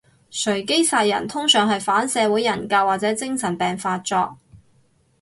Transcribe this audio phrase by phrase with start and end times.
[0.31, 4.39] 隨機殺人通常係反社會人格或者精神病發作